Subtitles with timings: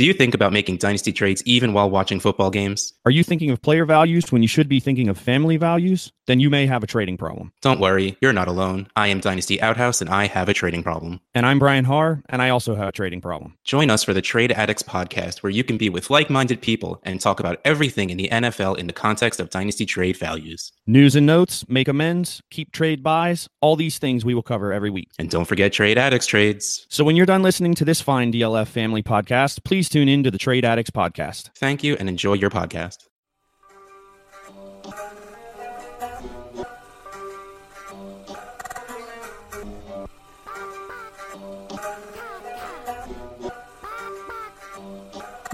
[0.00, 2.94] Do you think about making dynasty trades even while watching football games?
[3.04, 6.10] Are you thinking of player values when you should be thinking of family values?
[6.30, 7.52] Then you may have a trading problem.
[7.60, 8.86] Don't worry, you're not alone.
[8.94, 11.20] I am Dynasty Outhouse and I have a trading problem.
[11.34, 13.58] And I'm Brian Haar, and I also have a trading problem.
[13.64, 17.00] Join us for the Trade Addicts podcast, where you can be with like minded people
[17.02, 20.70] and talk about everything in the NFL in the context of dynasty trade values.
[20.86, 24.90] News and notes, make amends, keep trade buys, all these things we will cover every
[24.90, 25.08] week.
[25.18, 26.86] And don't forget Trade Addicts trades.
[26.90, 30.30] So when you're done listening to this fine DLF family podcast, please tune in to
[30.30, 31.50] the Trade Addicts podcast.
[31.56, 33.09] Thank you and enjoy your podcast.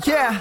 [0.07, 0.41] Yeah.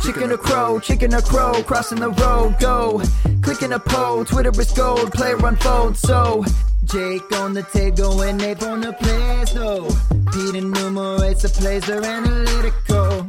[0.00, 3.02] Chicken or crow, chicken or crow, crossing the road, go.
[3.42, 6.44] Clicking a pole, Twitter is gold, player unfold, so.
[6.84, 9.88] Jake on the table and Ape on the plays, though.
[10.32, 13.28] Pete enumerates the plays, they're analytical.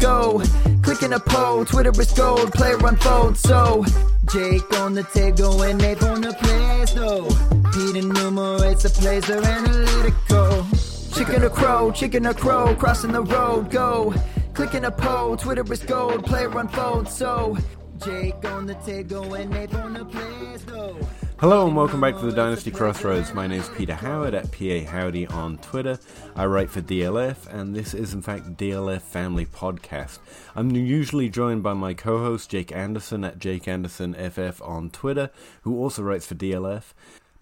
[0.00, 0.42] go.
[0.82, 3.84] Clicking a pole, Twitter is gold, player unfold, so.
[4.32, 7.28] Jake on the table and Ape on the plays, though.
[7.72, 10.66] Pete enumerates the plays, they're analytical.
[11.14, 14.14] Chicken or crow, chicken or crow, crossing the road, go.
[14.54, 17.56] Clicking a pole, Twitter is gold, player unfold, so.
[17.98, 20.96] Jake on the table and Ape on the plays, though.
[21.38, 23.32] Hello and welcome back to the Dynasty Crossroads.
[23.32, 25.98] My name is Peter Howard at PA Howdy on Twitter.
[26.34, 30.18] I write for DLF, and this is in fact DLF Family Podcast.
[30.54, 35.30] I'm usually joined by my co-host Jake Anderson at Jake Anderson FF on Twitter,
[35.62, 36.92] who also writes for DLF.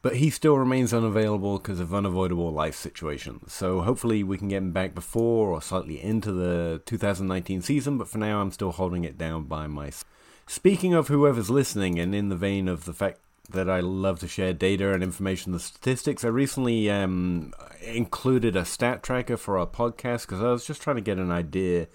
[0.02, 3.52] But he still remains unavailable because of unavoidable life situations.
[3.52, 7.96] So hopefully we can get him back before or slightly into the 2019 season.
[7.96, 10.04] But for now, I'm still holding it down by myself.
[10.46, 13.18] Speaking of whoever's listening, and in the vein of the fact
[13.50, 16.24] that I love to share data and information and statistics.
[16.24, 20.96] I recently um, included a stat tracker for our podcast because I was just trying
[20.96, 21.88] to get an idea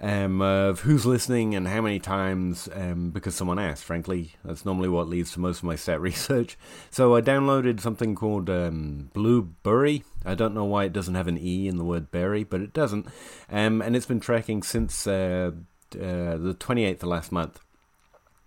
[0.00, 3.84] um, of who's listening and how many times um, because someone asked.
[3.84, 6.56] Frankly, that's normally what leads to most of my stat research.
[6.90, 10.04] So I downloaded something called um, Blubrry.
[10.24, 12.72] I don't know why it doesn't have an E in the word berry, but it
[12.72, 13.06] doesn't.
[13.50, 15.50] Um, and it's been tracking since uh,
[15.96, 17.60] uh, the 28th of last month.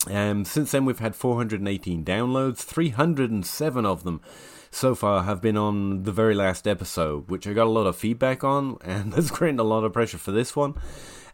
[0.10, 4.22] Um, since then, we've had 418 downloads, 307 of them
[4.72, 7.96] so far have been on the very last episode, which I got a lot of
[7.96, 10.76] feedback on, and that's creating a lot of pressure for this one.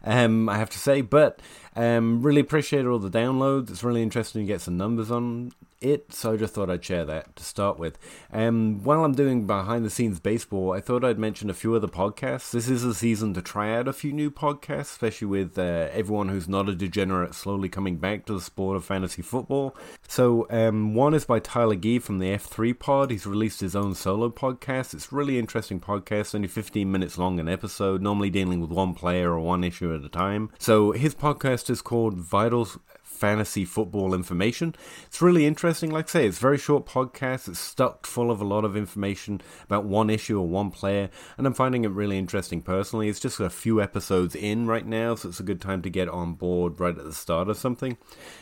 [0.02, 1.40] Um, I have to say, but
[1.76, 3.70] um, really appreciate all the downloads.
[3.70, 7.04] It's really interesting to get some numbers on it, so I just thought I'd share
[7.04, 7.98] that to start with.
[8.32, 11.88] Um, while I'm doing behind the scenes baseball, I thought I'd mention a few other
[11.88, 12.50] podcasts.
[12.50, 16.28] This is a season to try out a few new podcasts, especially with uh, everyone
[16.28, 19.76] who's not a degenerate slowly coming back to the sport of fantasy football.
[20.08, 23.10] So, um, one is by Tyler Gee from the F3 Pod.
[23.10, 24.94] He's released his own solo podcast.
[24.94, 29.32] It's really interesting podcast, only 15 minutes long an episode, normally dealing with one player
[29.32, 30.50] or one issue at a time.
[30.58, 32.78] So, his podcast is called Vitals
[33.24, 34.74] fantasy football information.
[35.06, 35.88] It's really interesting.
[35.88, 37.48] Like I say, it's very short podcast.
[37.48, 41.08] It's stuck full of a lot of information about one issue or one player,
[41.38, 43.08] and I'm finding it really interesting personally.
[43.08, 46.06] It's just a few episodes in right now, so it's a good time to get
[46.06, 47.96] on board right at the start of something.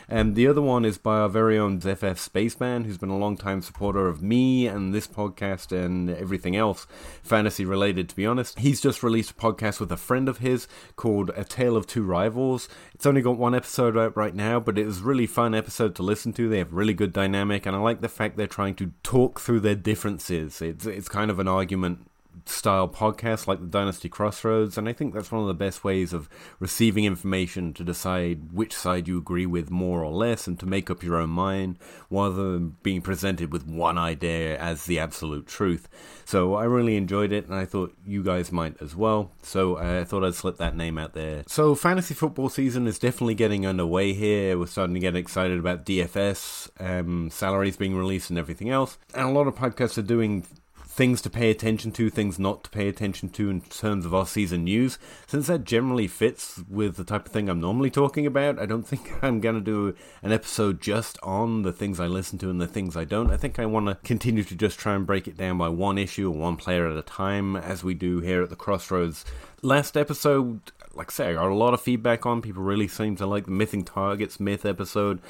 [0.09, 3.37] And the other one is by our very own FF Spaceman, who's been a long
[3.37, 6.87] time supporter of me and this podcast and everything else
[7.23, 8.59] fantasy related, to be honest.
[8.59, 10.67] He's just released a podcast with a friend of his
[10.97, 12.67] called A Tale of Two Rivals.
[12.93, 16.03] It's only got one episode out right now, but it was really fun episode to
[16.03, 16.49] listen to.
[16.49, 19.61] They have really good dynamic, and I like the fact they're trying to talk through
[19.61, 20.61] their differences.
[20.61, 22.09] It's it's kind of an argument
[22.45, 26.13] style podcast like the Dynasty Crossroads, and I think that's one of the best ways
[26.13, 30.65] of receiving information to decide which side you agree with more or less and to
[30.65, 31.77] make up your own mind
[32.09, 35.87] rather than being presented with one idea as the absolute truth.
[36.25, 39.31] So I really enjoyed it, and I thought you guys might as well.
[39.41, 41.43] So I thought I'd slip that name out there.
[41.47, 44.57] So fantasy football season is definitely getting underway here.
[44.57, 48.97] We're starting to get excited about DFS, um, salaries being released, and everything else.
[49.13, 50.45] And a lot of podcasts are doing
[50.93, 54.63] things to pay attention to, things not to pay attention to in terms of off-season
[54.63, 54.99] news.
[55.25, 58.87] Since that generally fits with the type of thing I'm normally talking about, I don't
[58.87, 62.61] think I'm going to do an episode just on the things I listen to and
[62.61, 63.31] the things I don't.
[63.31, 65.97] I think I want to continue to just try and break it down by one
[65.97, 69.25] issue or one player at a time, as we do here at the Crossroads.
[69.63, 70.59] Last episode,
[70.93, 72.41] like I say, I got a lot of feedback on.
[72.41, 75.21] People really seem to like the Missing Targets myth episode.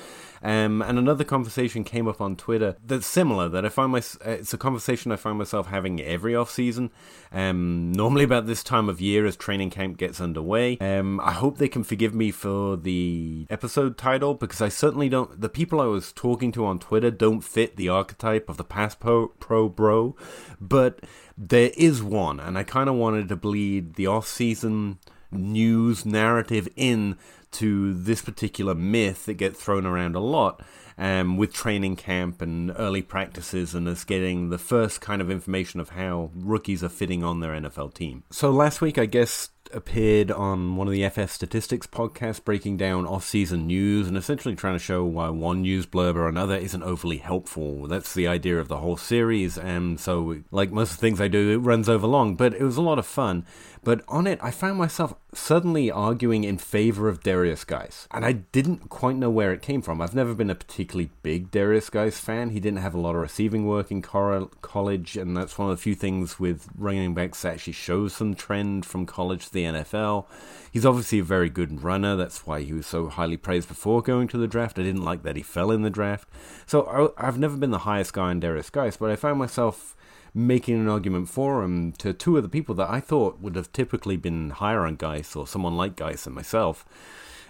[0.41, 3.47] Um, and another conversation came up on Twitter that's similar.
[3.47, 6.89] That I find my it's a conversation I find myself having every off season.
[7.33, 10.77] Um, normally about this time of year as training camp gets underway.
[10.77, 15.41] Um, I hope they can forgive me for the episode title because I certainly don't.
[15.41, 18.93] The people I was talking to on Twitter don't fit the archetype of the pass
[18.93, 20.15] pro, pro bro,
[20.61, 20.99] but
[21.35, 24.99] there is one, and I kind of wanted to bleed the off season
[25.31, 27.17] news narrative in
[27.53, 30.61] to this particular myth that gets thrown around a lot
[30.97, 35.79] um, with training camp and early practices and us getting the first kind of information
[35.79, 38.23] of how rookies are fitting on their NFL team.
[38.31, 43.05] So last week, I guess appeared on one of the FF Statistics podcasts breaking down
[43.05, 47.17] off-season news and essentially trying to show why one news blurb or another isn't overly
[47.17, 47.87] helpful.
[47.87, 51.57] That's the idea of the whole series, and so like most things I do, it
[51.57, 53.45] runs over long, but it was a lot of fun.
[53.85, 58.31] But on it, I found myself suddenly arguing in favor of Derrius Guice, and I
[58.31, 59.99] didn't quite know where it came from.
[59.99, 62.51] I've never been a particularly big Derrius Guice fan.
[62.51, 65.81] He didn't have a lot of receiving work in college, and that's one of the
[65.81, 70.25] few things with running backs that actually shows some trend from college to the NFL.
[70.71, 72.15] He's obviously a very good runner.
[72.15, 74.79] That's why he was so highly praised before going to the draft.
[74.79, 76.27] I didn't like that he fell in the draft.
[76.65, 79.95] So I've never been the highest guy in Derrius Guice, but I found myself
[80.33, 83.71] making an argument for him to two of the people that I thought would have
[83.71, 86.85] typically been higher on Guice or someone like Guice and myself.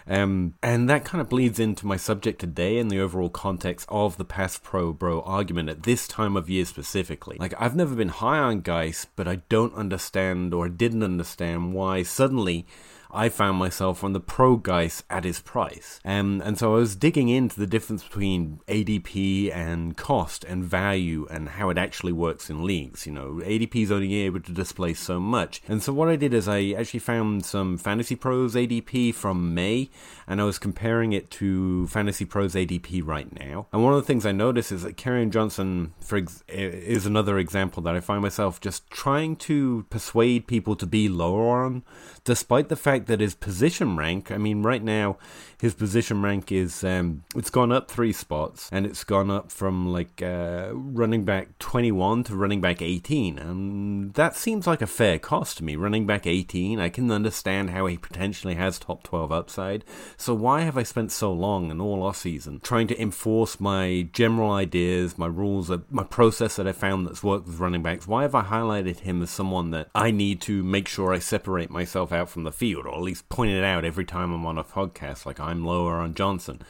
[0.07, 4.17] Um, and that kind of bleeds into my subject today and the overall context of
[4.17, 7.37] the pass pro bro argument at this time of year specifically.
[7.39, 12.03] Like, I've never been high on Guice, but I don't understand or didn't understand why
[12.03, 12.65] suddenly
[13.13, 15.99] I found myself on the pro Guice at his price.
[16.03, 21.27] Um, and so I was digging into the difference between ADP and cost and value
[21.29, 23.05] and how it actually works in leagues.
[23.05, 25.61] You know, ADP is only able to display so much.
[25.67, 29.89] And so what I did is I actually found some Fantasy Pros ADP from May
[30.27, 33.67] and I was comparing it to Fantasy Pros ADP right now.
[33.71, 37.37] And one of the things I noticed is that Kerryon Johnson for ex- is another
[37.37, 41.83] example that I find myself just trying to persuade people to be lower on,
[42.23, 45.17] despite the fact that his position rank, I mean, right now,
[45.59, 49.87] his position rank is, um, it's gone up three spots, and it's gone up from
[49.93, 53.39] like uh, running back 21 to running back 18.
[53.39, 55.77] And that seems like a fair cost to me.
[55.77, 59.85] Running back 18, I can understand how he potentially has top 12 upside.
[60.17, 64.09] So why have I spent so long and all off season trying to enforce my
[64.11, 68.05] general ideas, my rules, my process that I found that's worked with running backs?
[68.05, 71.69] Why have I highlighted him as someone that I need to make sure I separate
[71.69, 74.57] myself out from the field, or at least point it out every time I'm on
[74.57, 76.61] a podcast, like I'm lower on Johnson?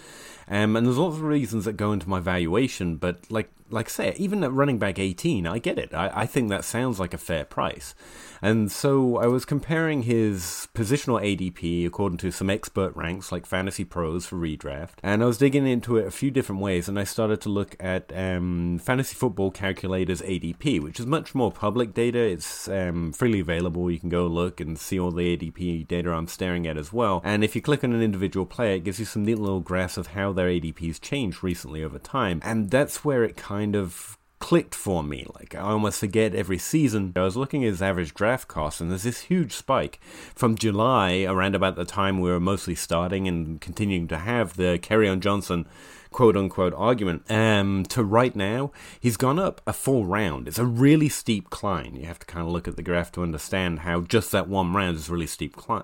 [0.48, 3.90] Um, and there's lots of reasons that go into my valuation, but like like I
[3.90, 5.94] say, even at running back 18, I get it.
[5.94, 7.96] I, I think that sounds like a fair price.
[8.44, 13.86] And so I was comparing his positional ADP according to some expert ranks like Fantasy
[13.86, 14.96] Pros for redraft.
[15.02, 16.90] And I was digging into it a few different ways.
[16.90, 21.54] And I started to look at um, Fantasy Football Calculator's ADP, which is much more
[21.54, 22.20] public data.
[22.20, 23.90] It's um, freely available.
[23.90, 27.22] You can go look and see all the ADP data I'm staring at as well.
[27.24, 29.96] And if you click on an individual player, it gives you some neat little graphs
[29.96, 32.42] of how their ADPs changed recently over time.
[32.44, 35.26] And that's where it kind of clicked for me.
[35.36, 37.14] Like I almost forget every season.
[37.16, 40.02] I was looking at his average draft cost, and there's this huge spike
[40.36, 44.78] from July, around about the time we were mostly starting and continuing to have the
[44.82, 45.66] Carry Kerryon Johnson
[46.12, 50.50] quote unquote argument um, to right now, he's gone up a full round.
[50.50, 51.96] It's a really steep climb.
[51.96, 54.74] You have to kind of look at the graph to understand how just that one
[54.74, 55.84] round is really steep cli-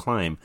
[0.00, 0.38] climb.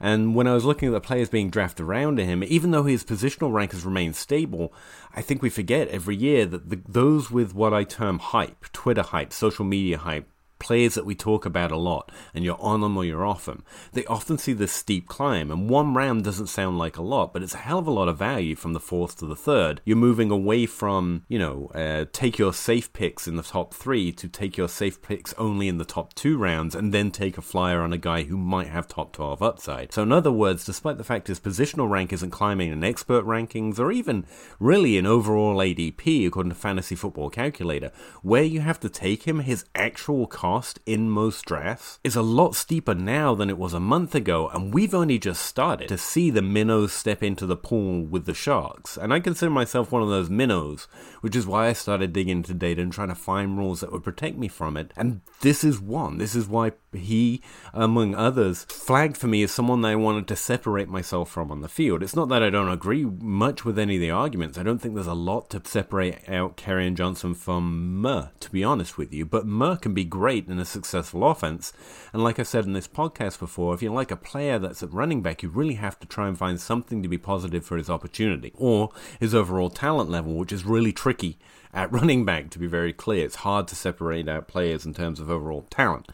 [0.00, 2.82] And when I was looking at the players being drafted around to him, even though
[2.82, 4.72] his positional rank has remained stable,
[5.14, 9.02] I think we forget every year that the, those with what I term hype, Twitter
[9.02, 10.28] hype, social media hype,
[10.64, 13.62] players that we talk about a lot, and you're on them or you're off them,
[13.92, 15.50] they often see this steep climb.
[15.50, 18.08] And one round doesn't sound like a lot, but it's a hell of a lot
[18.08, 19.82] of value from the fourth to the third.
[19.84, 24.10] You're moving away from, you know, uh, take your safe picks in the top three
[24.12, 27.42] to take your safe picks only in the top two rounds, and then take a
[27.42, 29.92] flyer on a guy who might have top 12 upside.
[29.92, 33.78] So, in other words, despite the fact his positional rank isn't climbing in expert rankings
[33.78, 34.24] or even
[34.58, 37.92] really in overall ADP, according to Fantasy Football Calculator,
[38.22, 42.22] where you have to take him, his actual cost cost in most drafts is a
[42.22, 45.98] lot steeper now than it was a month ago, and we've only just started to
[45.98, 48.96] see the minnows step into the pool with the sharks.
[48.96, 50.86] And I consider myself one of those minnows,
[51.22, 54.04] which is why I started digging into data and trying to find rules that would
[54.04, 54.92] protect me from it.
[54.96, 56.18] And this is one.
[56.18, 57.42] This is why he,
[57.72, 61.62] among others, flagged for me as someone that I wanted to separate myself from on
[61.62, 62.00] the field.
[62.00, 64.56] It's not that I don't agree much with any of the arguments.
[64.56, 68.62] I don't think there's a lot to separate out Kerryon Johnson from Murr, to be
[68.62, 69.26] honest with you.
[69.26, 71.72] But Murr can be great in a successful offense.
[72.12, 74.92] And like I said in this podcast before, if you like a player that's at
[74.92, 77.88] running back, you really have to try and find something to be positive for his
[77.88, 81.38] opportunity or his overall talent level, which is really tricky
[81.74, 83.26] at running back, to be very clear.
[83.26, 86.08] It's hard to separate out players in terms of overall talent.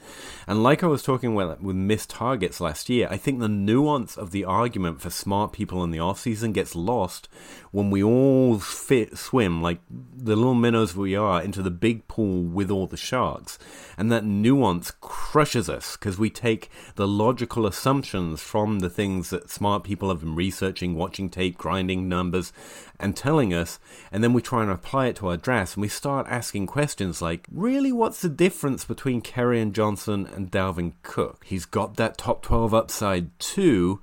[0.47, 4.17] And like I was talking about with missed targets last year, I think the nuance
[4.17, 7.29] of the argument for smart people in the offseason gets lost
[7.73, 12.43] when we all fit swim like the little minnows we are into the big pool
[12.43, 13.59] with all the sharks.
[13.99, 19.51] And that nuance crushes us because we take the logical assumptions from the things that
[19.51, 22.53] smart people have been researching, watching tape, grinding numbers,
[23.01, 23.79] and telling us,
[24.13, 27.21] and then we try and apply it to our drafts, and we start asking questions
[27.21, 31.45] like, really, what's the difference between Kerryon Johnson and Dalvin Cook?
[31.45, 34.01] He's got that top 12 upside too,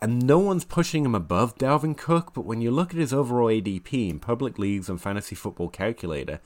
[0.00, 3.48] and no one's pushing him above Dalvin Cook, but when you look at his overall
[3.48, 6.40] ADP in public leagues and fantasy football calculator,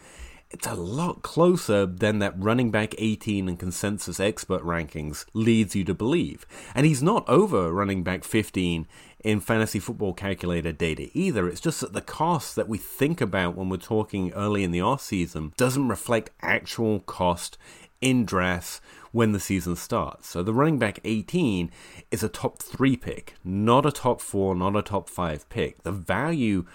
[0.52, 5.84] it's a lot closer than that running back 18 and consensus expert rankings leads you
[5.84, 6.46] to believe.
[6.74, 8.86] And he's not over running back 15
[9.24, 11.48] in fantasy football calculator data either.
[11.48, 14.80] It's just that the cost that we think about when we're talking early in the
[14.80, 17.56] off season doesn't reflect actual cost
[18.00, 18.80] in drafts
[19.12, 20.28] when the season starts.
[20.28, 21.70] So the running back 18
[22.10, 25.82] is a top 3 pick, not a top 4, not a top 5 pick.
[25.82, 26.66] The value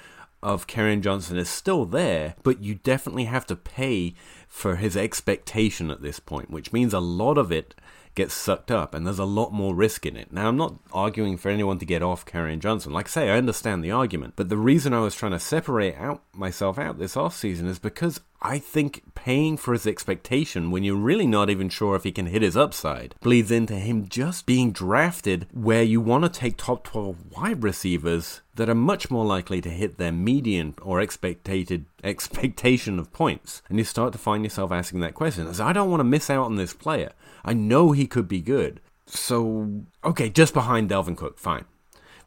[0.43, 4.13] of Kerryon Johnson is still there, but you definitely have to pay
[4.47, 7.75] for his expectation at this point, which means a lot of it
[8.17, 10.33] gets sucked up and there's a lot more risk in it.
[10.33, 12.91] Now, I'm not arguing for anyone to get off Kerryon Johnson.
[12.91, 15.95] Like I say, I understand the argument, but the reason I was trying to separate
[15.95, 20.83] out myself out this off season is because I think paying for his expectation when
[20.83, 24.45] you're really not even sure if he can hit his upside bleeds into him just
[24.45, 29.25] being drafted where you want to take top 12 wide receivers that are much more
[29.25, 33.61] likely to hit their median or expected expectation of points.
[33.69, 35.47] And you start to find yourself asking that question.
[35.47, 37.11] As I don't want to miss out on this player.
[37.45, 38.81] I know he could be good.
[39.05, 41.65] So, okay, just behind Dalvin Cook, fine.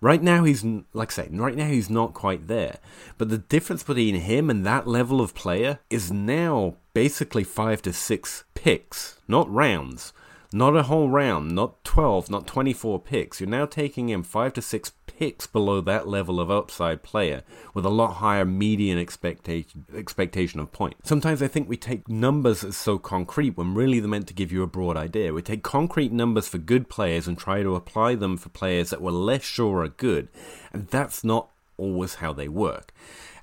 [0.03, 0.65] Right now, he's,
[0.95, 2.79] like I say, right now he's not quite there.
[3.19, 7.93] But the difference between him and that level of player is now basically five to
[7.93, 10.15] six picks, not rounds.
[10.53, 13.41] Not a whole round, not 12, not 24 picks.
[13.41, 17.85] You're now taking him five to six picks below that level of upside player with
[17.85, 21.09] a lot higher median expectation expectation of points.
[21.09, 24.51] Sometimes I think we take numbers as so concrete when really they're meant to give
[24.51, 25.33] you a broad idea.
[25.33, 29.01] We take concrete numbers for good players and try to apply them for players that
[29.01, 30.29] we're less sure are good,
[30.73, 32.93] and that's not always how they work.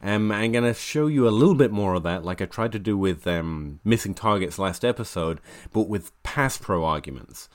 [0.02, 2.72] Um, I'm going to show you a little bit more of that, like I tried
[2.74, 5.40] to do with um, missing targets last episode,
[5.74, 7.50] but with pass pro arguments.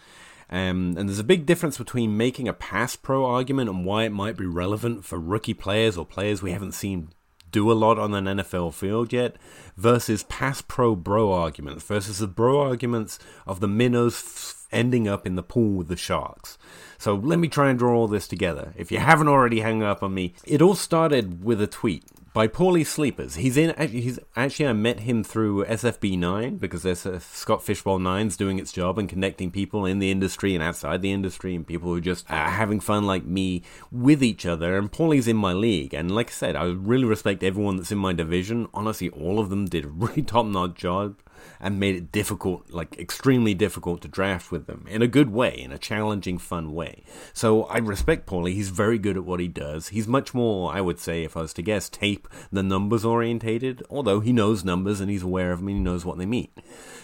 [0.51, 4.13] Um, and there's a big difference between making a pass pro argument and why it
[4.13, 7.09] might be relevant for rookie players or players we haven't seen
[7.51, 9.37] do a lot on an NFL field yet
[9.77, 15.37] versus pass pro bro arguments versus the bro arguments of the minnows ending up in
[15.37, 16.59] the pool with the sharks.
[16.99, 18.73] So let me try and draw all this together.
[18.77, 22.49] If you haven't already hung up on me, it all started with a tweet by
[22.49, 23.37] Paulie Sleepers.
[23.37, 23.75] He's in.
[23.89, 28.73] He's actually I met him through SFB9 because there's a Scott Fishbowl Nines doing its
[28.73, 32.01] job and connecting people in the industry and outside the industry and people who are
[32.01, 34.79] just uh, having fun like me with each other.
[34.79, 37.99] And Paulie's in my league, and like I said, I really respect everyone that's in
[37.99, 38.69] my division.
[38.73, 41.17] Honestly, all of them did a really top notch job
[41.61, 45.55] and made it difficult, like extremely difficult to draft with them in a good way,
[45.59, 47.05] in a challenging, fun way.
[47.33, 48.55] So I respect Paulie.
[48.55, 49.89] He's very good at what he does.
[49.89, 53.83] He's much more, I would say, if I was to guess, tape than numbers orientated,
[53.91, 56.49] although he knows numbers and he's aware of them and he knows what they mean.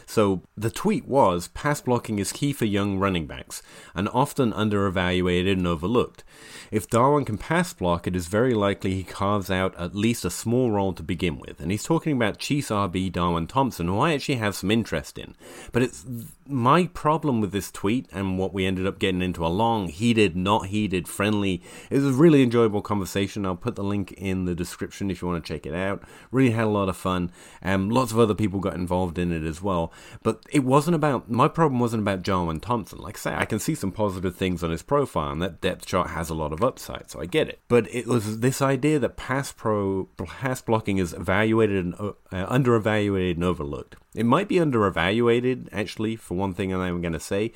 [0.07, 3.63] So the tweet was pass blocking is key for young running backs
[3.95, 6.25] and often underevaluated and overlooked.
[6.71, 10.31] If Darwin can pass block, it is very likely he carves out at least a
[10.31, 11.61] small role to begin with.
[11.61, 15.35] And he's talking about Chiefs RB Darwin Thompson, who I actually have some interest in.
[15.73, 16.05] But it's
[16.49, 20.35] my problem with this tweet and what we ended up getting into a long, heated,
[20.35, 23.45] not heated, friendly, it was a really enjoyable conversation.
[23.45, 26.03] I'll put the link in the description if you want to check it out.
[26.31, 27.31] Really had a lot of fun.
[27.63, 29.93] Um, lots of other people got involved in it as well.
[30.23, 32.99] But it wasn't about, my problem wasn't about Darwin Thompson.
[32.99, 35.87] Like I say, I can see some positive things on his profile, and that depth
[35.87, 37.61] chart has a lot of upside, so I get it.
[37.69, 42.13] But it was this idea that pass pro, pass blocking is evaluated and uh,
[42.49, 43.97] under evaluated and overlooked.
[44.15, 47.53] It might be under evaluated, actually, for one thing that I'm going to say,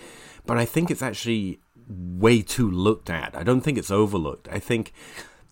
[0.47, 3.37] but I think it's actually way too looked at.
[3.37, 4.49] I don't think it's overlooked.
[4.51, 4.93] I think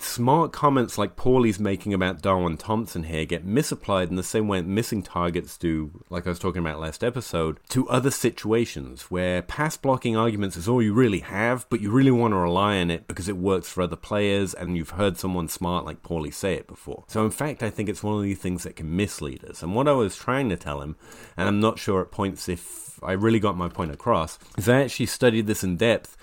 [0.02, 4.62] smart comments like Paulie's making about Darwin Thompson here get misapplied in the same way
[4.62, 9.76] missing targets do, like I was talking about last episode, to other situations where pass
[9.76, 13.06] blocking arguments is all you really have, but you really want to rely on it
[13.06, 16.66] because it works for other players and you've heard someone smart like Paulie say it
[16.66, 17.04] before.
[17.08, 19.62] So, in fact, I think it's one of these things that can mislead us.
[19.62, 20.96] And what I was trying to tell him,
[21.36, 24.82] and I'm not sure at points if I really got my point across, is I
[24.82, 26.16] actually studied this in depth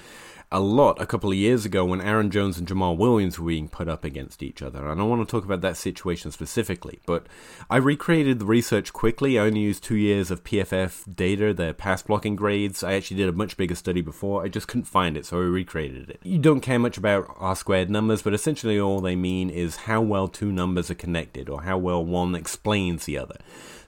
[0.50, 3.68] a lot a couple of years ago when Aaron Jones and Jamaal Williams were being
[3.68, 4.80] put up against each other.
[4.80, 7.00] And I don't want to talk about that situation specifically.
[7.06, 7.28] But
[7.70, 9.38] I recreated the research quickly.
[9.38, 12.82] I only used two years of PFF data, the pass blocking grades.
[12.82, 14.44] I actually did a much bigger study before.
[14.44, 16.22] I just couldn't find it, so I recreated it.
[16.24, 20.00] You don't care much about R squared numbers, but essentially all they mean is how
[20.00, 23.38] well two numbers are connected or how well one explains the other.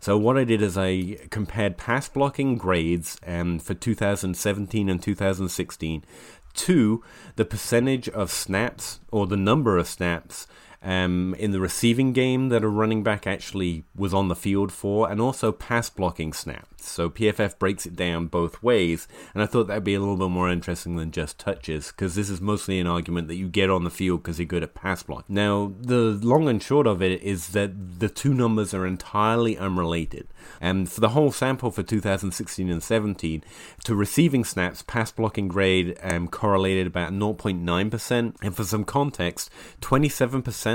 [0.01, 6.03] So what I did is I compared pass blocking grades um, for 2017 and 2016
[6.53, 7.03] to
[7.35, 10.47] the percentage of snaps or the number of snaps
[10.81, 15.09] um, in the receiving game that a running back actually was on the field for,
[15.09, 16.89] and also pass blocking snaps.
[16.89, 20.29] So PFF breaks it down both ways, and I thought that'd be a little bit
[20.29, 23.83] more interesting than just touches, because this is mostly an argument that you get on
[23.83, 25.25] the field because you're good at pass block.
[25.27, 30.27] Now, the long and short of it is that the two numbers are entirely unrelated.
[30.61, 33.43] And for the whole sample for 2016 and 17,
[33.83, 39.49] to receiving snaps, pass blocking grade um, correlated about 0.9%, and for some context,
[39.81, 40.68] 27%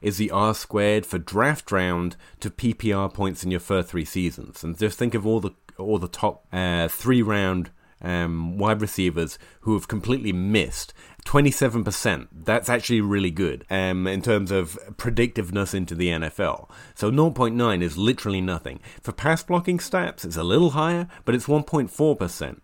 [0.00, 4.64] is the R squared for draft round to PPR points in your first three seasons.
[4.64, 7.70] And just think of all the all the top uh, three round
[8.02, 10.92] um, wide receivers who have completely missed.
[11.24, 12.28] 27%.
[12.32, 16.68] That's actually really good um, in terms of predictiveness into the NFL.
[16.96, 18.80] So 0.9 is literally nothing.
[19.00, 22.58] For pass blocking stats, it's a little higher, but it's 1.4%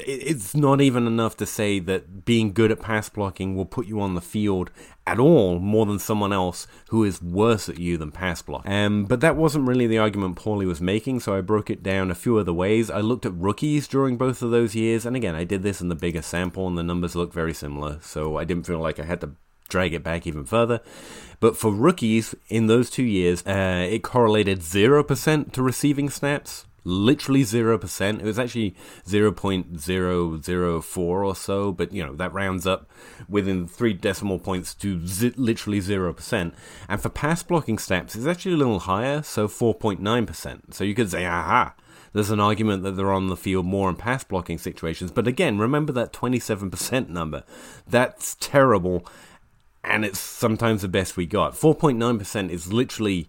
[0.00, 4.00] it's not even enough to say that being good at pass blocking will put you
[4.00, 4.70] on the field
[5.06, 8.68] at all more than someone else who is worse at you than pass block.
[8.68, 12.10] Um, but that wasn't really the argument Paulie was making, so I broke it down
[12.10, 12.90] a few other ways.
[12.90, 15.88] I looked at rookies during both of those years, and again, I did this in
[15.88, 19.04] the bigger sample, and the numbers look very similar, so I didn't feel like I
[19.04, 19.32] had to
[19.68, 20.80] drag it back even further.
[21.40, 27.42] But for rookies in those two years, uh, it correlated 0% to receiving snaps, literally
[27.42, 28.18] 0%.
[28.18, 28.74] It was actually
[29.06, 32.88] 0.004 or so, but you know, that rounds up
[33.28, 36.52] within three decimal points to zi- literally 0%.
[36.88, 40.74] And for pass blocking steps, it's actually a little higher, so 4.9%.
[40.74, 41.74] So you could say, aha,
[42.12, 45.10] there's an argument that they're on the field more in pass blocking situations.
[45.10, 47.44] But again, remember that 27% number.
[47.86, 49.06] That's terrible.
[49.84, 51.52] And it's sometimes the best we got.
[51.52, 53.28] 4.9% is literally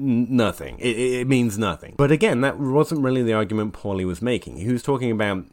[0.00, 0.78] nothing.
[0.78, 1.94] It, it, means nothing.
[1.96, 4.56] But again, that wasn't really the argument Paulie was making.
[4.56, 5.44] He was talking about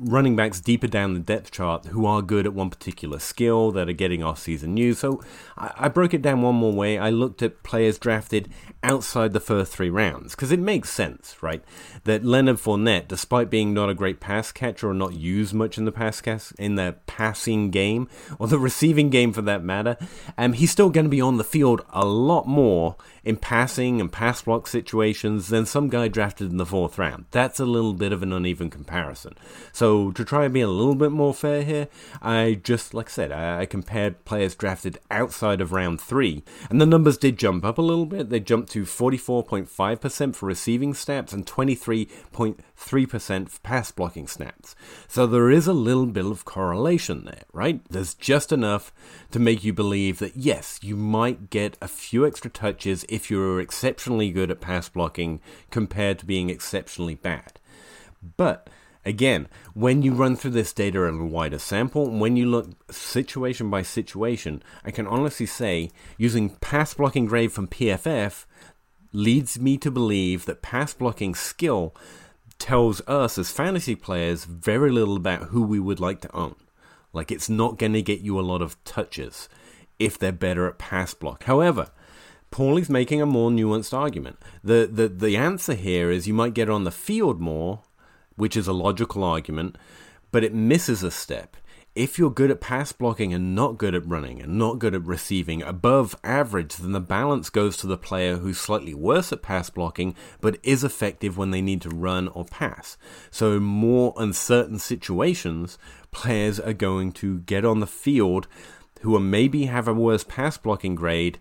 [0.00, 3.88] running backs deeper down the depth chart who are good at one particular skill that
[3.88, 4.98] are getting off season news.
[4.98, 5.22] So
[5.56, 6.98] I, I broke it down one more way.
[6.98, 8.48] I looked at players drafted
[8.82, 11.62] outside the first three rounds because it makes sense, right?
[12.04, 15.84] That Leonard Fournette, despite being not a great pass catcher or not used much in
[15.84, 16.18] the pass
[16.58, 18.08] in the passing game
[18.38, 19.96] or the receiving game for that matter,
[20.36, 24.12] um, he's still going to be on the field a lot more in passing and
[24.12, 27.26] pass block situations than some guy drafted in the fourth round.
[27.30, 29.34] That's a little bit of an uneven comparison.
[29.72, 31.88] So to try and be a little bit more fair here,
[32.20, 36.80] I just, like I said, I, I compared players drafted outside of round three, and
[36.80, 38.30] the numbers did jump up a little bit.
[38.30, 44.74] They jumped to 44.5% for receiving snaps and 23.3% for pass blocking snaps.
[45.06, 47.80] So there is a little bit of correlation there, right?
[47.88, 48.92] There's just enough
[49.30, 53.60] to make you believe that yes, you might get a few extra touches if you're
[53.60, 57.60] exceptionally good at pass blocking compared to being exceptionally bad.
[58.36, 58.68] But
[59.08, 63.70] again, when you run through this data in a wider sample, when you look situation
[63.70, 68.44] by situation, I can honestly say using pass blocking grade from PFF
[69.12, 71.94] leads me to believe that pass blocking skill
[72.58, 76.56] tells us as fantasy players very little about who we would like to own.
[77.12, 79.48] Like it's not going to get you a lot of touches
[79.98, 81.44] if they're better at pass block.
[81.44, 81.88] However,
[82.50, 84.38] Paulie's making a more nuanced argument.
[84.62, 87.82] The, the the answer here is you might get on the field more
[88.38, 89.76] which is a logical argument,
[90.30, 91.56] but it misses a step.
[91.94, 95.04] If you're good at pass blocking and not good at running and not good at
[95.04, 99.68] receiving above average, then the balance goes to the player who's slightly worse at pass
[99.68, 102.96] blocking but is effective when they need to run or pass.
[103.32, 105.76] So, in more uncertain situations,
[106.12, 108.46] players are going to get on the field
[109.00, 111.38] who are maybe have a worse pass blocking grade,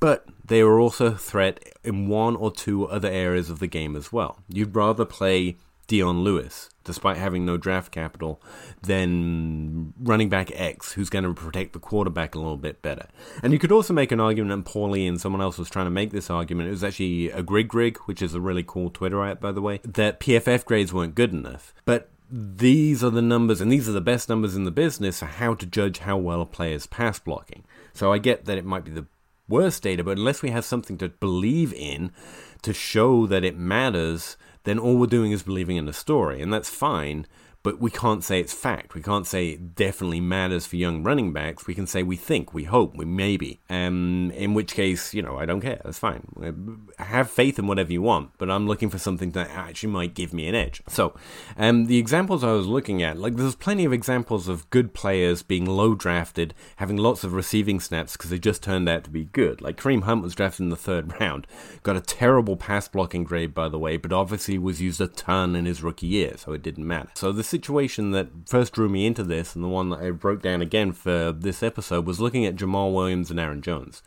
[0.00, 3.94] but they are also a threat in one or two other areas of the game
[3.96, 4.38] as well.
[4.48, 8.42] You'd rather play Dion Lewis, despite having no draft capital,
[8.82, 13.08] than running back X, who's going to protect the quarterback a little bit better.
[13.42, 15.90] And you could also make an argument, and Paulie and someone else was trying to
[15.90, 16.68] make this argument.
[16.68, 19.62] It was actually a Grig Grig, which is a really cool Twitter app, by the
[19.62, 21.74] way, that PFF grades weren't good enough.
[21.84, 25.26] But these are the numbers, and these are the best numbers in the business for
[25.26, 27.64] how to judge how well a player's pass blocking.
[27.92, 29.06] So I get that it might be the
[29.48, 32.10] worst data, but unless we have something to believe in
[32.62, 36.52] to show that it matters, then all we're doing is believing in the story, and
[36.52, 37.26] that's fine.
[37.64, 38.94] But we can't say it's fact.
[38.94, 41.66] We can't say it definitely matters for young running backs.
[41.66, 43.60] We can say we think, we hope, we maybe.
[43.68, 45.80] Um, in which case, you know, I don't care.
[45.82, 46.28] That's fine.
[46.40, 50.14] Uh, have faith in whatever you want, but I'm looking for something that actually might
[50.14, 50.82] give me an edge.
[50.88, 51.16] So,
[51.56, 55.42] um, the examples I was looking at, like, there's plenty of examples of good players
[55.42, 59.24] being low drafted, having lots of receiving snaps because they just turned out to be
[59.24, 59.62] good.
[59.62, 61.46] Like Kareem Hunt was drafted in the third round,
[61.82, 65.56] got a terrible pass blocking grade, by the way, but obviously was used a ton
[65.56, 67.08] in his rookie year, so it didn't matter.
[67.14, 70.42] So this situation that first drew me into this, and the one that I broke
[70.42, 74.02] down again for this episode, was looking at Jamaal Williams and Aaron Jones.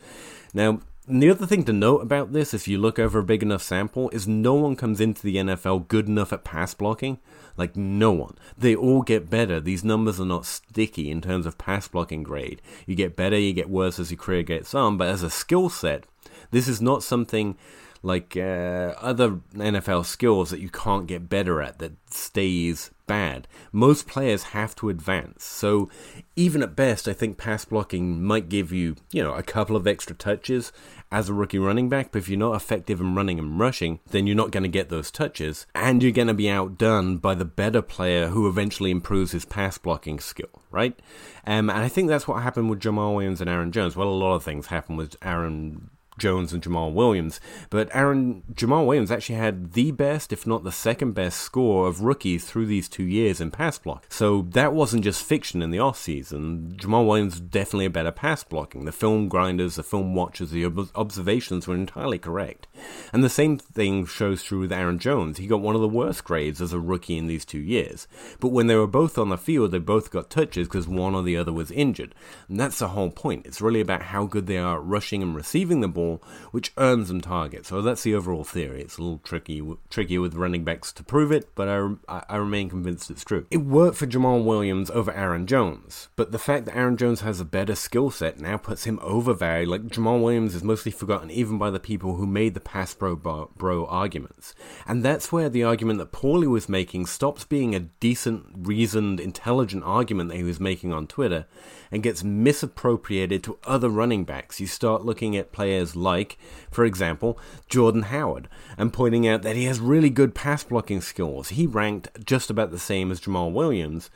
[0.53, 3.63] Now, the other thing to note about this, if you look over a big enough
[3.63, 7.19] sample, is no one comes into the NFL good enough at pass blocking.
[7.55, 8.35] Like, no one.
[8.57, 9.61] They all get better.
[9.61, 12.61] These numbers are not sticky in terms of pass blocking grade.
[12.85, 15.69] You get better, you get worse as your career gets on, but as a skill
[15.69, 16.03] set,
[16.51, 17.55] this is not something
[18.03, 23.47] like uh, other NFL skills that you can't get better at that stays bad.
[23.71, 25.43] Most players have to advance.
[25.43, 25.89] So
[26.35, 29.87] even at best, I think pass blocking might give you, you know, a couple of
[29.87, 30.71] extra touches
[31.11, 34.27] as a rookie running back, but if you're not effective in running and rushing, then
[34.27, 37.45] you're not going to get those touches, and you're going to be outdone by the
[37.45, 40.99] better player who eventually improves his pass blocking skill, right?
[41.45, 43.95] Um, and I think that's what happened with Jamaal Williams and Aaron Jones.
[43.95, 47.39] Well, a lot of things happened with Aaron Jones and Jamaal Williams.
[47.69, 52.01] But Aaron Jamal Williams actually had the best, if not the second best, score of
[52.01, 54.05] rookies through these two years in pass block.
[54.09, 56.77] So that wasn't just fiction in the off season.
[56.77, 58.85] Jamaal Williams definitely a better pass blocking.
[58.85, 62.67] The film grinders, the film watchers, the observations were entirely correct.
[63.13, 65.37] And the same thing shows true with Aaron Jones.
[65.37, 68.07] He got one of the worst grades as a rookie in these two years.
[68.39, 71.23] But when they were both on the field, they both got touches because one or
[71.23, 72.15] the other was injured.
[72.47, 73.45] And that's the whole point.
[73.45, 76.06] It's really about how good they are at rushing and receiving the ball
[76.51, 77.69] which earns them targets.
[77.69, 78.81] So that's the overall theory.
[78.81, 82.69] It's a little tricky, tricky with running backs to prove it, but I, I remain
[82.69, 83.45] convinced it's true.
[83.51, 87.39] It worked for Jamaal Williams over Aaron Jones, but the fact that Aaron Jones has
[87.39, 89.69] a better skill set now puts him overvalued.
[89.69, 93.15] Like Jamaal Williams is mostly forgotten even by the people who made the pass bro
[93.15, 94.53] bro arguments,
[94.87, 99.83] and that's where the argument that Paulie was making stops being a decent, reasoned, intelligent
[99.83, 101.45] argument that he was making on Twitter
[101.91, 104.59] and gets misappropriated to other running backs.
[104.59, 106.37] You start looking at players like,
[106.71, 111.49] for example, Jordan Howard, and pointing out that he has really good pass blocking skills.
[111.49, 114.09] He ranked just about the same as Jamaal Williams,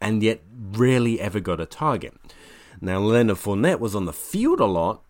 [0.00, 0.42] and yet
[0.72, 2.14] rarely ever got a target.
[2.80, 5.02] Now, Leonard Fournette was on the field a lot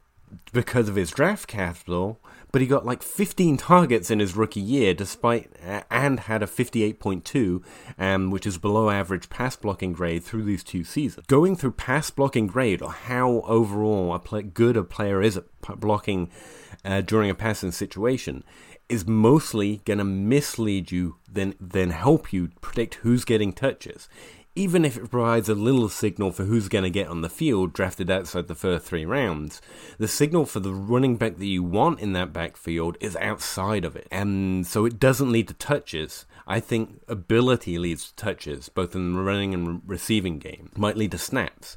[0.52, 2.20] because of his draft capital,
[2.52, 5.50] but he got like 15 targets in his rookie year, despite
[5.90, 7.64] and had a 58.2,
[7.98, 11.26] um, which is below average pass blocking grade through these two seasons.
[11.26, 15.44] Going through pass blocking grade or how overall a play, good a player is at
[15.80, 16.30] blocking
[16.84, 18.44] uh, during a passing situation
[18.88, 24.08] is mostly going to mislead you than then help you predict who's getting touches
[24.56, 27.72] even if it provides a little signal for who's going to get on the field
[27.72, 29.60] drafted outside the first three rounds,
[29.98, 33.96] the signal for the running back that you want in that backfield is outside of
[33.96, 34.06] it.
[34.12, 36.24] And so it doesn't lead to touches.
[36.46, 40.70] I think ability leads to touches, both in the running and receiving game.
[40.72, 41.76] It might lead to snaps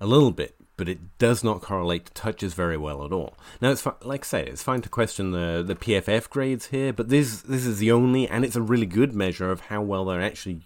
[0.00, 3.36] a little bit, but it does not correlate to touches very well at all.
[3.60, 6.92] Now, it's fi- like I say, it's fine to question the, the PFF grades here,
[6.92, 10.04] but this this is the only, and it's a really good measure of how well
[10.04, 10.62] they're actually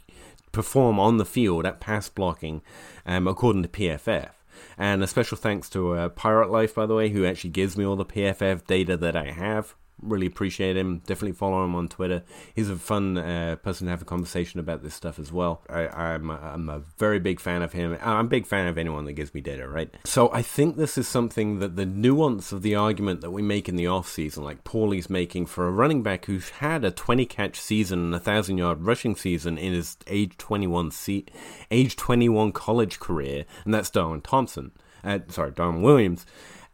[0.56, 2.62] perform on the field at pass blocking,
[3.04, 4.30] um, according to PFF.
[4.78, 7.84] And a special thanks to uh, Pirate Life, by the way, who actually gives me
[7.84, 9.74] all the PFF data that I have.
[10.02, 10.98] Really appreciate him.
[11.06, 12.22] Definitely follow him on Twitter.
[12.54, 15.62] He's a fun uh, person to have a conversation about this stuff as well.
[15.70, 17.96] I, am a, I'm a very big fan of him.
[18.02, 19.88] I'm a big fan of anyone that gives me data, right?
[20.04, 23.70] So I think this is something that the nuance of the argument that we make
[23.70, 27.24] in the off season, like Paulie's making for a running back who's had a 20
[27.24, 31.26] catch season and a thousand yard rushing season in his age 21 se-
[31.70, 34.72] age 21 college career, and that's Darwin Thompson.
[35.02, 36.26] Uh, sorry, Darwin Williams.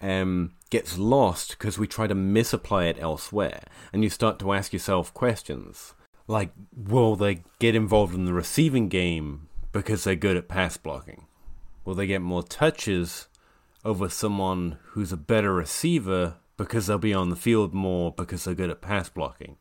[0.02, 3.62] Um, gets lost because we try to misapply it elsewhere.
[3.92, 5.94] And you start to ask yourself questions
[6.26, 11.26] like, will they get involved in the receiving game because they're good at pass blocking?
[11.84, 13.28] Will they get more touches
[13.84, 18.54] over someone who's a better receiver because they'll be on the field more because they're
[18.54, 19.56] good at pass blocking?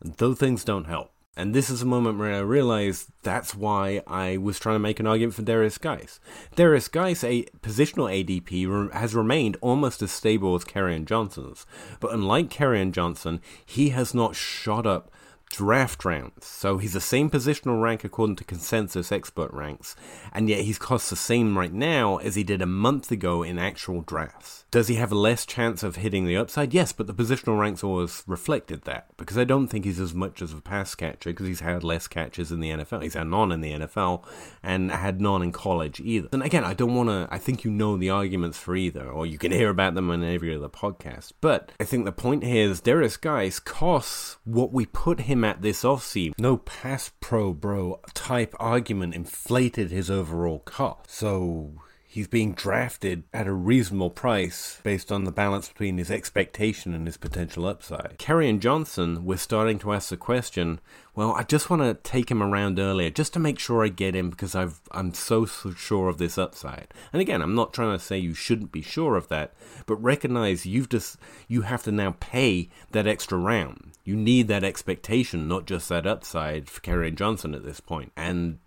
[0.00, 1.13] And those things don't help.
[1.36, 5.00] And this is a moment where I realized that's why I was trying to make
[5.00, 6.20] an argument for Derrius Guice.
[6.54, 11.66] Derrius Guice, a positional ADP, has remained almost as stable as Kerryon Johnson's.
[11.98, 15.10] But unlike Kerryon Johnson, he has not shot up
[15.50, 16.46] draft rounds.
[16.46, 19.94] So he's the same positional rank according to consensus expert ranks,
[20.32, 23.58] and yet he's cost the same right now as he did a month ago in
[23.58, 24.64] actual drafts.
[24.70, 26.74] Does he have less chance of hitting the upside?
[26.74, 30.42] Yes, but the positional ranks always reflected that because I don't think he's as much
[30.42, 33.02] as a pass catcher because he's had less catches in the NFL.
[33.02, 34.24] He's had none in the NFL
[34.62, 36.28] and had none in college either.
[36.32, 37.28] And again, I don't want to.
[37.30, 40.24] I think you know the arguments for either, or you can hear about them on
[40.24, 41.32] every other podcast.
[41.40, 45.62] But I think the point here is Derrius Guice costs what we put him at
[45.62, 46.32] this offseason.
[46.38, 51.10] No pass pro bro type argument inflated his overall cost.
[51.10, 51.80] So
[52.14, 57.08] he's being drafted at a reasonable price based on the balance between his expectation and
[57.08, 58.14] his potential upside.
[58.20, 60.78] Kerryon Johnson, we're starting to ask the question,
[61.16, 64.14] well, I just want to take him around earlier just to make sure I get
[64.14, 66.94] him because I've, I'm so, so sure of this upside.
[67.12, 69.52] And again, I'm not trying to say you shouldn't be sure of that,
[69.84, 73.90] but recognize you've just, you have to now pay that extra round.
[74.04, 78.12] You need that expectation, not just that upside for Kerryon Johnson at this point.
[78.16, 78.60] And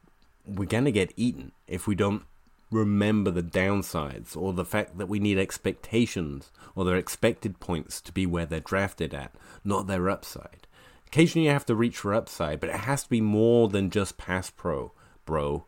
[0.45, 2.23] we're going to get eaten if we don't
[2.69, 8.11] remember the downsides or the fact that we need expectations or their expected points to
[8.11, 10.67] be where they're drafted at, not their upside.
[11.07, 14.17] Occasionally you have to reach for upside, but it has to be more than just
[14.17, 14.91] pass pro,
[15.25, 15.65] bro.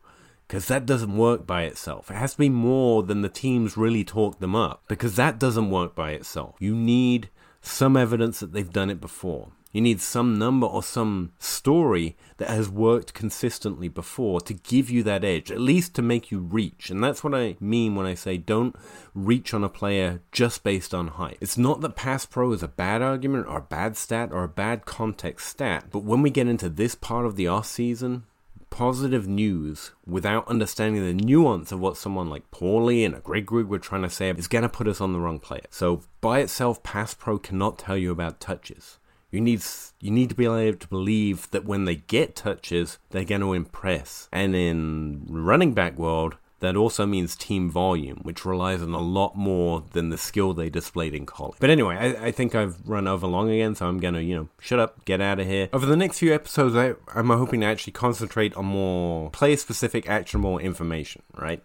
[0.47, 2.09] Because that doesn't work by itself.
[2.09, 4.83] It has to be more than the teams really talk them up.
[4.87, 6.55] Because that doesn't work by itself.
[6.59, 7.29] You need
[7.61, 9.51] some evidence that they've done it before.
[9.71, 15.03] You need some number or some story that has worked consistently before to give you
[15.03, 16.89] that edge, at least to make you reach.
[16.89, 18.75] And that's what I mean when I say don't
[19.13, 21.37] reach on a player just based on hype.
[21.39, 24.49] It's not that pass pro is a bad argument or a bad stat or a
[24.49, 28.23] bad context stat, but when we get into this part of the off season,
[28.69, 33.67] positive news without understanding the nuance of what someone like Paulie and a Greg Grug
[33.67, 35.65] were trying to say is going to put us on the wrong player.
[35.69, 38.97] So by itself, Pass Pro cannot tell you about touches.
[39.31, 39.61] You need
[39.99, 43.53] you need to be able to believe that when they get touches, they're going to
[43.53, 44.27] impress.
[44.31, 49.35] And in running back world, that also means team volume, which relies on a lot
[49.35, 51.57] more than the skill they displayed in college.
[51.59, 54.49] But anyway, I, I think I've run over long again, so I'm gonna, you know,
[54.59, 55.69] shut up, get out of here.
[55.71, 60.57] Over the next few episodes, I, I'm hoping to actually concentrate on more player-specific, actionable
[60.59, 61.63] information, right?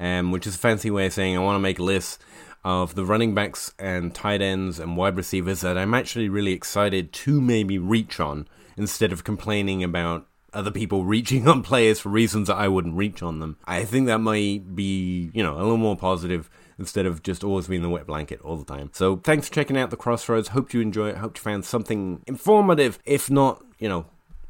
[0.00, 2.20] Um, which is a fancy way of saying I want to make lists
[2.68, 7.14] of the running backs and tight ends and wide receivers that I'm actually really excited
[7.14, 12.48] to maybe reach on instead of complaining about other people reaching on players for reasons
[12.48, 13.56] that I wouldn't reach on them.
[13.64, 17.68] I think that might be, you know, a little more positive instead of just always
[17.68, 18.90] being the wet blanket all the time.
[18.92, 20.48] So thanks for checking out the Crossroads.
[20.48, 21.16] Hope you enjoy it.
[21.16, 24.04] Hope you found something informative, if not, you know,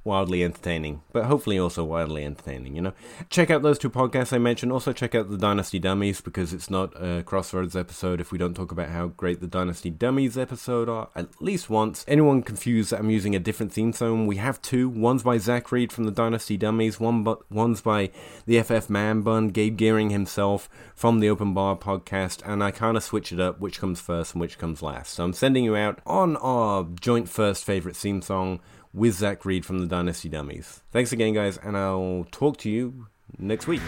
[0.09, 2.92] wildly entertaining, but hopefully also wildly entertaining, you know?
[3.31, 4.73] Check out those two podcasts I mentioned.
[4.73, 8.55] Also, check out the Dynasty Dummies because it's not a Crossroads episode if we don't
[8.55, 12.05] talk about how great the Dynasty Dummies episode are at least once.
[12.09, 14.27] Anyone confused that I'm using a different theme song?
[14.27, 14.88] We have two.
[14.88, 18.11] One's by Zach Reed from the Dynasty Dummies, one but one's by
[18.47, 22.97] the FF Man Bun, Gabe Gearing himself from the Open Bar podcast, and I kind
[22.97, 25.12] of switch it up which comes first and which comes last.
[25.12, 28.61] So I'm sending you out on our joint first favorite theme song
[28.92, 30.83] with Zach Reed from the Dynasty Dummies.
[30.90, 33.07] Thanks again, guys, and I'll talk to you
[33.38, 33.81] next week.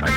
[0.00, 0.14] Bye.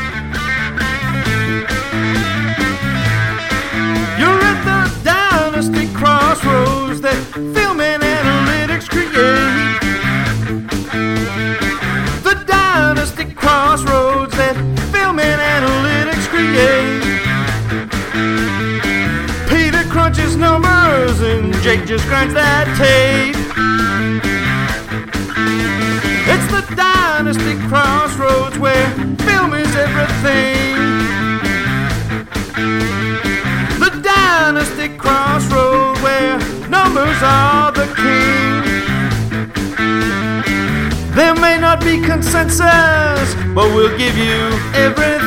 [4.20, 9.80] You're at the Dynasty Crossroads that film and analytics create.
[12.24, 14.56] The Dynasty Crossroads that
[14.92, 17.02] film and analytics create.
[19.50, 23.21] Peter crunches numbers and Jake just grinds that tape.
[30.02, 30.76] Everything.
[33.80, 36.38] The Dynasty Crossroads where
[36.70, 38.62] numbers are the king.
[41.16, 44.40] There may not be consensus, but we'll give you
[44.74, 45.21] everything.